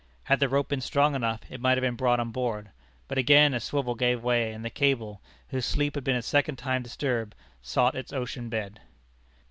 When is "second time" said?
6.23-6.81